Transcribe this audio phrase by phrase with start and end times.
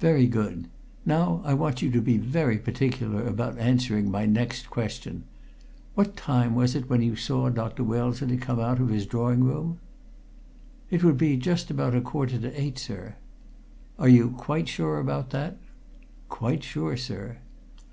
[0.00, 0.66] "Very good.
[1.06, 5.22] Now I want you to be very particular about answering my next question.
[5.94, 7.84] What time was it when you saw Dr.
[7.84, 9.78] Wellesley come out of his drawing room?"
[10.90, 13.14] "It would be just about a quarter to eight, sir."
[14.00, 15.58] "Are you quite sure about that?"
[16.28, 17.36] "Quite sure, sir!"